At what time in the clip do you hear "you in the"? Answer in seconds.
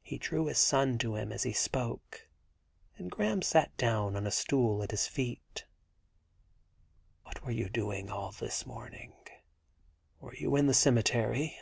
10.34-10.72